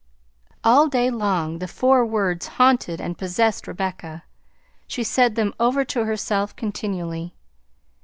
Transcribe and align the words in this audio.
All 0.63 0.87
day 0.87 1.11
long 1.11 1.59
the 1.59 1.67
four 1.67 2.03
words 2.03 2.47
haunted 2.57 2.99
and 2.99 3.19
possessed 3.19 3.67
Rebecca; 3.67 4.23
she 4.87 5.03
said 5.03 5.35
them 5.35 5.53
over 5.59 5.85
to 5.85 6.05
herself 6.05 6.55
continually. 6.55 7.35